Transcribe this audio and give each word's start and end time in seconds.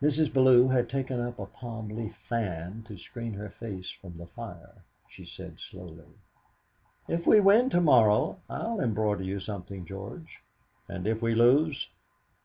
Mrs. 0.00 0.32
Bellew 0.32 0.68
had 0.68 0.88
taken 0.88 1.20
up 1.20 1.40
a 1.40 1.46
palm 1.46 1.88
leaf 1.88 2.14
fan 2.28 2.84
to 2.86 2.96
screen 2.96 3.32
her 3.34 3.50
face 3.50 3.90
from 4.00 4.16
the 4.16 4.28
fire. 4.28 4.84
She 5.10 5.24
said 5.24 5.58
slowly: 5.58 6.06
"If 7.08 7.26
we 7.26 7.40
win 7.40 7.68
to 7.70 7.80
morrow 7.80 8.38
I'll 8.48 8.78
embroider 8.80 9.24
you 9.24 9.40
something, 9.40 9.84
George." 9.84 10.38
"And 10.88 11.04
if 11.04 11.20
we 11.20 11.34
lose?" 11.34 11.88